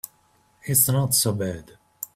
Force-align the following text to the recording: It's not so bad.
It's 0.63 0.87
not 0.87 1.13
so 1.13 1.31
bad. 1.31 1.77